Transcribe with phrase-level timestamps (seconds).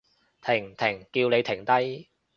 [0.43, 0.75] 停！
[0.75, 1.05] 停！
[1.11, 2.09] 叫你停低！